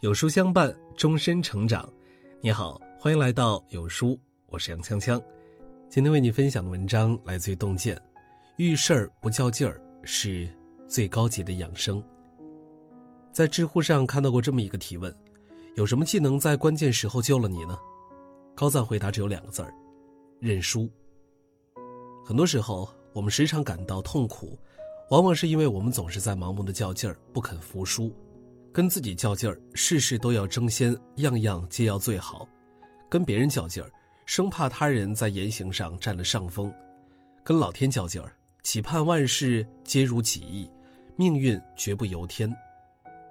[0.00, 1.90] 有书相伴，终身成长。
[2.42, 5.18] 你好，欢迎来到有书，我是杨锵锵。
[5.88, 7.98] 今天为你分享的文章来自于洞见，
[8.58, 10.46] 遇事儿不较劲儿是
[10.86, 12.04] 最高级的养生。
[13.32, 15.10] 在知乎上看到过这么一个提问：
[15.76, 17.78] 有什么技能在关键时候救了你呢？
[18.54, 19.72] 高赞回答只有两个字儿：
[20.38, 20.90] 认输。
[22.22, 24.58] 很多时候，我们时常感到痛苦，
[25.08, 28.14] 往往是因为我们总是在盲目的较劲儿，不肯服输。
[28.76, 32.46] 跟自己较劲儿，事事都要争先，样样皆要最好；
[33.08, 33.90] 跟别人较劲儿，
[34.26, 36.70] 生怕他人在言行上占了上风；
[37.42, 40.70] 跟老天较劲儿，期盼万事皆如己意，
[41.16, 42.54] 命运绝不由天。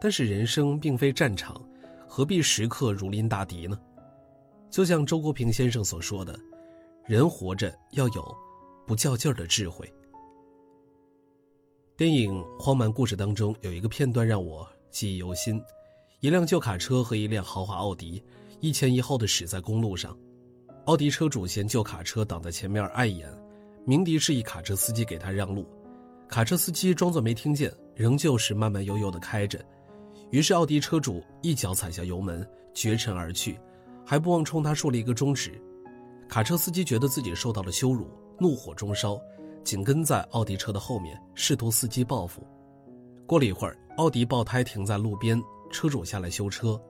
[0.00, 1.62] 但是人生并非战场，
[2.08, 3.78] 何必时刻如临大敌呢？
[4.70, 6.34] 就像周国平先生所说的
[7.04, 8.36] ：“人活着要有
[8.86, 9.92] 不较劲儿的智慧。”
[11.98, 14.66] 电影《荒蛮故事》当中有一个片段让我。
[14.94, 15.60] 记忆犹新，
[16.20, 18.22] 一辆旧卡车和一辆豪华奥迪
[18.60, 20.16] 一前一后的驶在公路上，
[20.84, 23.28] 奥迪车主嫌旧卡车挡在前面碍眼，
[23.84, 25.66] 鸣笛示意卡车司机给他让路，
[26.28, 29.58] 卡车司机装作没听见，仍旧是慢慢悠悠地开着，
[30.30, 33.58] 于是奥迪车主一脚踩下油门，绝尘而去，
[34.06, 35.60] 还不忘冲他竖了一个中指，
[36.28, 38.08] 卡车司机觉得自己受到了羞辱，
[38.38, 39.20] 怒火中烧，
[39.64, 42.46] 紧跟在奥迪车的后面，试图伺机报复。
[43.26, 46.80] 过了一会儿，奥迪爆胎停在路边，车主下来修车，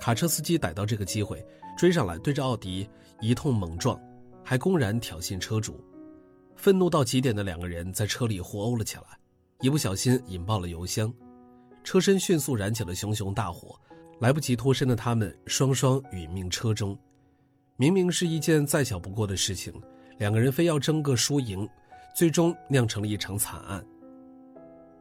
[0.00, 1.44] 卡车司机逮到这个机会，
[1.76, 2.88] 追上来对着奥迪
[3.20, 3.98] 一通猛撞，
[4.44, 5.80] 还公然挑衅车主。
[6.56, 9.04] 愤怒到极点的两个人在车里互殴了起来，
[9.60, 11.12] 一不小心引爆了油箱，
[11.84, 13.78] 车身迅速燃起了熊熊大火，
[14.18, 16.98] 来不及脱身的他们双双殒命车中。
[17.76, 19.72] 明明是一件再小不过的事情，
[20.18, 21.68] 两个人非要争个输赢，
[22.16, 23.84] 最终酿成了一场惨案。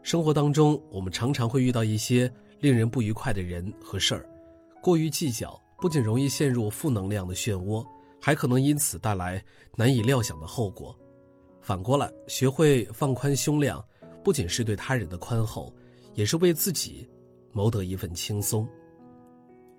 [0.08, 4.26] 生活当中，我们常常会遇到一些令人不愉快的人和事儿，
[4.82, 7.86] 过于计较不仅容易陷入负能量的漩涡，
[8.22, 9.44] 还可能因此带来
[9.76, 10.98] 难以料想的后果。
[11.60, 13.86] 反过来，学会放宽胸量，
[14.24, 15.76] 不仅是对他人的宽厚，
[16.14, 17.06] 也是为自己
[17.52, 18.66] 谋得一份轻松。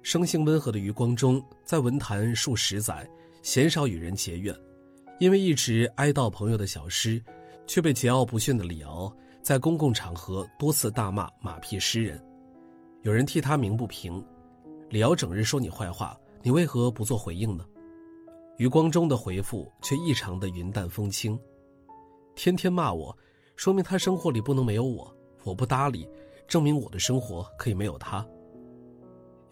[0.03, 3.09] 生性温和的余光中，在文坛数十载，
[3.41, 4.55] 鲜少与人结怨，
[5.21, 7.19] 因为一直哀悼朋友的小诗，
[7.67, 9.11] 却被桀骜不驯的李敖。
[9.49, 12.23] 在公共场合多次大骂马屁诗人，
[13.01, 14.23] 有人替他鸣不平。
[14.91, 17.65] 李敖整日说你坏话，你为何不做回应呢？
[18.59, 21.41] 余光中的回复却异常的云淡风轻。
[22.35, 23.17] 天天骂我，
[23.57, 25.11] 说明他生活里不能没有我，
[25.45, 26.07] 我不搭理，
[26.47, 28.23] 证明我的生活可以没有他。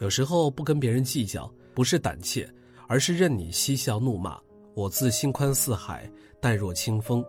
[0.01, 2.47] 有时候不跟别人计较，不是胆怯，
[2.87, 4.39] 而是任你嬉笑怒骂，
[4.75, 6.07] 我自心宽似海，
[6.39, 7.25] 淡若清风。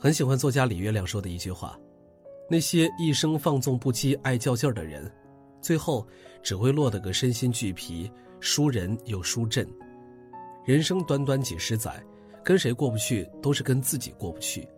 [0.00, 1.76] 很喜欢作家李月亮说的一句话
[2.48, 5.10] ：“那些一生放纵不羁、爱较劲儿的人，
[5.60, 6.06] 最后
[6.40, 9.68] 只会落得个身心俱疲、输人又输阵。
[10.64, 12.00] 人生短短几十载，
[12.44, 14.68] 跟谁过不去，都是跟自己过不去。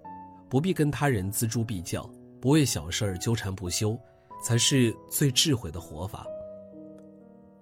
[0.49, 2.11] 不必跟他人锱铢必较，
[2.41, 3.95] 不为小事儿纠缠不休，
[4.43, 6.27] 才是最智慧的活法。”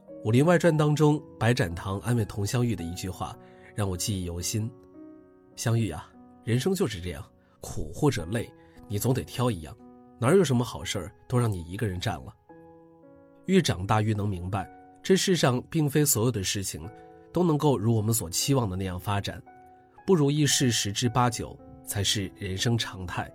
[0.25, 3.37] 《武林外传》当中，白展堂安慰佟湘玉的一句话，
[3.75, 4.71] 让我记忆犹新
[5.57, 6.09] ：“湘玉啊，
[6.45, 7.25] 人生就是这样。”
[7.61, 8.51] 苦或者累，
[8.87, 9.77] 你总得挑一样，
[10.19, 12.35] 哪有什么好事儿都让你一个人占了。
[13.47, 14.71] 越长大越能明白，
[15.03, 16.89] 这世上并非所有的事情
[17.33, 19.43] 都能够如我们所期望的那样发展，
[20.07, 23.33] 不如意事十之八九才是人生常态。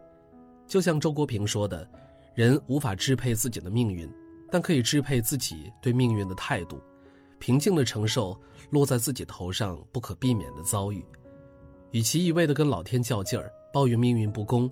[0.67, 1.87] 就像周国平说的
[2.35, 4.09] ：“人无法支配自己的命运，
[4.51, 6.81] 但可以支配自己对命运的态度，
[7.39, 11.03] 平静地承受落在自己头上不可避免的遭遇。
[11.91, 14.69] 与其一味地跟老天较劲儿。”抱怨命运不公，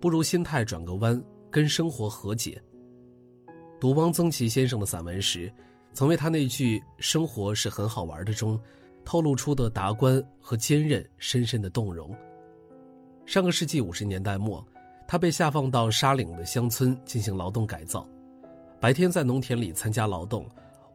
[0.00, 1.20] 不如心态转个弯，
[1.50, 2.62] 跟生活和解。
[3.80, 5.52] 读汪曾祺先生的散文时，
[5.92, 8.58] 曾为他那句“生活是很好玩的”中，
[9.04, 12.16] 透露出的达观和坚韧深深的动容。
[13.26, 14.64] 上个世纪五十年代末，
[15.08, 18.08] 他被下放到沙岭的乡村进行劳动改造，
[18.80, 20.48] 白天在农田里参加劳动，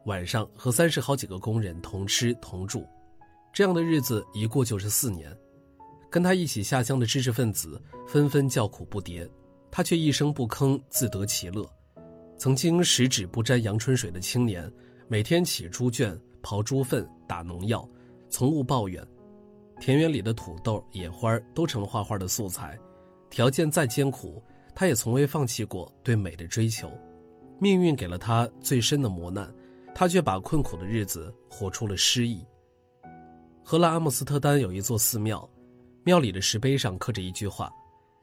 [0.06, 2.86] 晚上和三十好几个工人同吃同住，
[3.52, 5.30] 这样的日子一过就是四年。
[6.10, 9.26] 跟他一起下乡的知识分子纷纷叫苦不迭，
[9.70, 11.64] 他却一声不吭，自得其乐。
[12.36, 14.70] 曾经十指不沾阳春水的青年，
[15.06, 17.88] 每天起猪圈、刨猪粪、打农药，
[18.28, 19.06] 从无抱怨。
[19.78, 22.78] 田园里的土豆、野花都成了画画的素材。
[23.30, 24.42] 条件再艰苦，
[24.74, 26.90] 他也从未放弃过对美的追求。
[27.60, 29.54] 命运给了他最深的磨难，
[29.94, 32.44] 他却把困苦的日子活出了诗意。
[33.62, 35.48] 荷兰阿姆斯特丹有一座寺庙。
[36.02, 37.70] 庙里的石碑上刻着一句话：“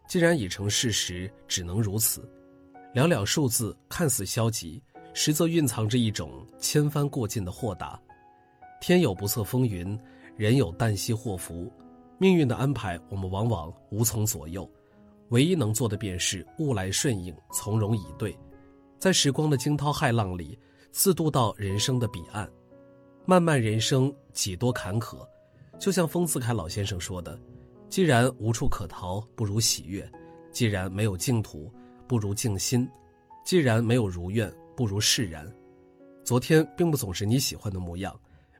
[0.08, 2.28] 既然已成事实，只能如此。”
[2.96, 4.82] 寥寥数字看似消极，
[5.14, 8.00] 实则蕴藏着一种千帆过尽的豁达。
[8.82, 10.00] 天有不测风云，
[10.36, 11.72] 人有旦夕祸福，
[12.18, 14.68] 命运的安排我们往往无从左右，
[15.30, 18.36] 唯一能做的便是物来顺应，从容以对，
[18.98, 20.58] 在时光的惊涛骇浪里，
[20.92, 22.50] 自渡到人生的彼岸。
[23.26, 25.28] 漫漫人生几多坎坷，
[25.78, 27.38] 就像丰子恺老先生说的
[27.90, 30.04] ：“既然无处可逃，不如喜悦；
[30.52, 31.72] 既然没有净土，
[32.08, 32.86] 不如静心；
[33.46, 35.52] 既然没有如愿，不如释然。”
[36.24, 38.14] 昨天并不总是你喜欢的模样，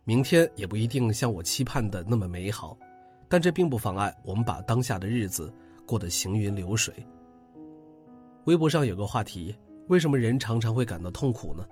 [0.04, 2.78] 明天也不一定像我期盼的那么美好，
[3.28, 5.54] 但这并不妨碍我们把当下的日子
[5.86, 6.94] 过得行云流水。
[8.46, 9.54] 微博上有个话题：
[9.88, 11.68] 为什么人常常会感到痛苦呢？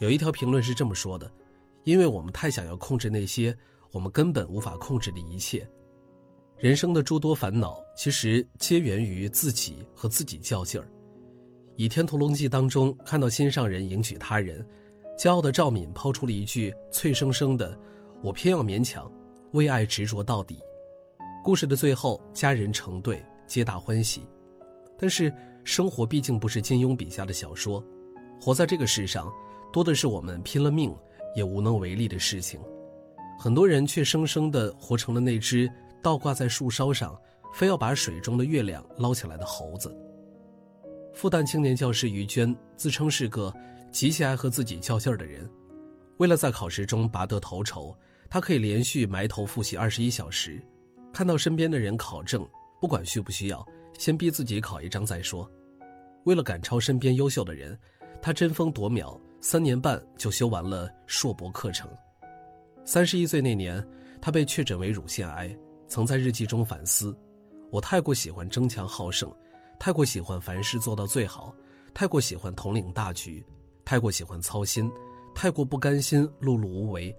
[0.00, 1.30] 有一条评论是这么说的。
[1.84, 3.52] 因为我们太想要控制那些
[3.90, 5.68] 我们根本无法控制的一切，
[6.58, 10.84] 人生的诸多烦恼其实皆源于自己和自己较劲儿。
[11.76, 14.64] 《倚天屠龙记》当中看到心上人迎娶他人，
[15.18, 17.76] 骄傲的赵敏抛出了一句脆生生的
[18.22, 19.10] ：“我偏要勉强，
[19.52, 20.60] 为爱执着到底。”
[21.42, 24.22] 故事的最后，家人成对，皆大欢喜。
[24.98, 25.32] 但是
[25.64, 27.84] 生活毕竟不是金庸笔下的小说，
[28.40, 29.32] 活在这个世上，
[29.72, 30.94] 多的是我们拼了命。
[31.34, 32.60] 也无能为力的事情，
[33.38, 35.66] 很多人却生生的活成了那只
[36.02, 37.16] 倒挂在树梢上，
[37.54, 39.96] 非要把水中的月亮捞起来的猴子。
[41.14, 43.54] 复旦青年教师于娟自称是个
[43.90, 45.48] 极其爱和自己较劲儿的人，
[46.18, 47.96] 为了在考试中拔得头筹，
[48.28, 50.60] 她可以连续埋头复习二十一小时，
[51.12, 52.46] 看到身边的人考证，
[52.80, 53.64] 不管需不需要，
[53.98, 55.48] 先逼自己考一张再说。
[56.24, 57.78] 为了赶超身边优秀的人，
[58.20, 59.20] 她争分夺秒。
[59.44, 61.90] 三年半就修完了硕博课程。
[62.84, 63.84] 三十一岁那年，
[64.20, 65.52] 他被确诊为乳腺癌，
[65.92, 67.14] 曾在日记中反思：
[67.70, 69.30] 我太过喜欢争强好胜，
[69.78, 71.54] 太过喜欢凡事做到最好，
[71.92, 73.44] 太过喜欢统领大局，
[73.84, 74.90] 太过喜欢操心，
[75.34, 77.14] 太过不甘心碌碌无为。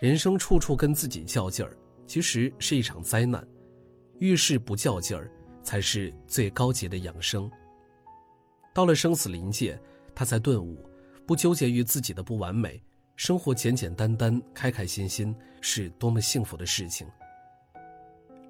[0.00, 3.46] 人生处处跟自己较劲儿，其实是一场灾难。
[4.18, 5.30] 遇事不较劲儿，
[5.62, 7.48] 才是最高级的养生。
[8.74, 9.80] 到了生死临界，
[10.16, 10.84] 他才顿悟。
[11.28, 12.82] 不纠结于自己的不完美，
[13.14, 17.06] 生活简简单单、开开心心，是多么幸福的事情。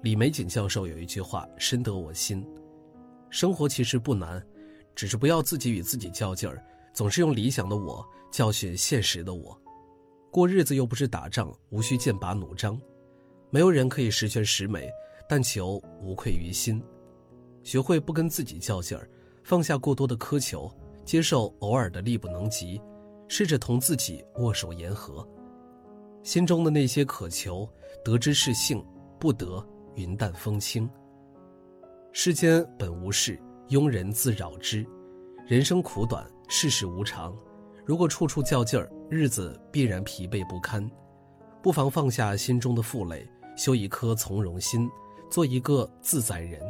[0.03, 2.45] 李玫瑾教授有一句话深得我心：
[3.29, 4.45] 生活其实不难，
[4.93, 6.61] 只是不要自己与自己较劲儿，
[6.93, 9.57] 总是用理想的我教训现实的我。
[10.29, 12.77] 过日子又不是打仗，无需剑拔弩张。
[13.49, 14.91] 没有人可以十全十美，
[15.25, 16.83] 但求无愧于心。
[17.63, 19.09] 学会不跟自己较劲儿，
[19.41, 20.69] 放下过多的苛求。
[21.05, 22.81] 接受偶尔的力不能及，
[23.29, 25.25] 试着同自己握手言和。
[26.23, 27.65] 心中的那些渴求，
[28.03, 28.85] 得之是幸，
[29.17, 29.65] 不得
[29.95, 30.89] 云淡风轻。
[32.11, 34.85] 世间本无事，庸人自扰之。
[35.47, 37.35] 人生苦短，世事无常。
[37.85, 40.89] 如果处处较劲儿，日子必然疲惫不堪。
[41.61, 44.89] 不妨放下心中的负累，修一颗从容心，
[45.29, 46.61] 做一个自在人。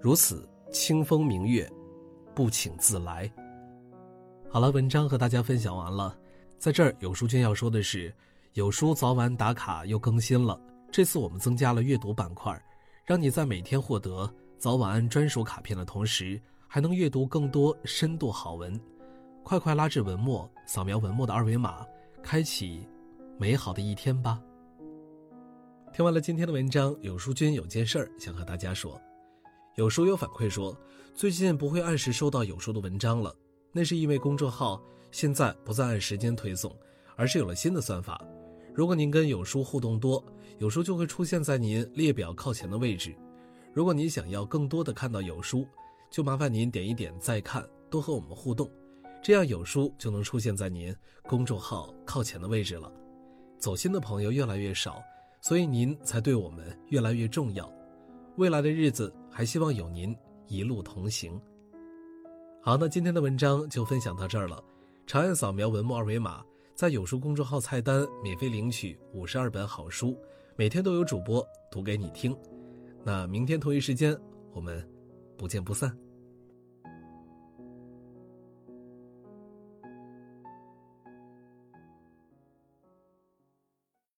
[0.00, 1.70] 如此，清风明月，
[2.34, 3.30] 不请自来。
[4.48, 6.16] 好了，文章和大家分享完了。
[6.58, 8.12] 在这儿，有书君要说的是，
[8.52, 10.58] 有书早晚打卡又更新了。
[10.94, 12.56] 这次我们增加了阅读板块，
[13.04, 18.80] 让你在每天获得早晚安专属卡片的同时，还能阅读更多深度好文。
[19.42, 21.84] 快快拉至文末，扫描文末的二维码，
[22.22, 22.86] 开启
[23.36, 24.40] 美好的一天吧。
[25.92, 28.96] 听完了今天的文章，有书君有件事儿想和大家说。
[29.74, 30.78] 有书友反馈说，
[31.12, 33.34] 最近不会按时收到有书的文章了。
[33.72, 36.72] 那是因为公众号现在不再按时间推送，
[37.16, 38.24] 而是有了新的算法。
[38.74, 40.22] 如果您跟有书互动多，
[40.58, 43.14] 有书就会出现在您列表靠前的位置。
[43.72, 45.64] 如果您想要更多的看到有书，
[46.10, 48.68] 就麻烦您点一点再看，多和我们互动，
[49.22, 52.92] 这样有书就能出现在您公众号靠前的位置了。
[53.58, 55.00] 走心的朋友越来越少，
[55.40, 57.72] 所以您才对我们越来越重要。
[58.36, 60.14] 未来的日子还希望有您
[60.48, 61.40] 一路同行。
[62.60, 64.62] 好，那今天的文章就分享到这儿了。
[65.06, 70.18] 长按扫描文末二维码，在有书公众号菜单免费领取五十二本好书，
[70.56, 72.36] 每天都有主播读给你听。
[73.04, 74.18] 那明天同一时间，
[74.52, 74.84] 我们
[75.38, 75.96] 不见不散。